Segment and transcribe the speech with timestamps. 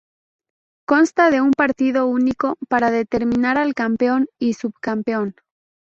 [0.87, 5.35] Consta de un partido único para determinar al campeón y subcampeón.